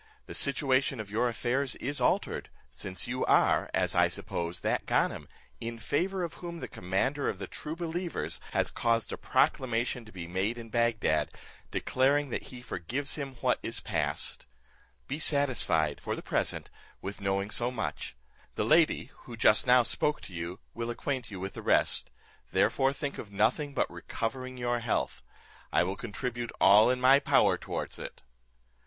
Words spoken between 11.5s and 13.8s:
declaring, that he forgives him what is